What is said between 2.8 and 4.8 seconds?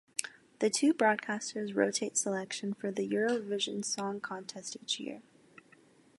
the Eurovision Song Contest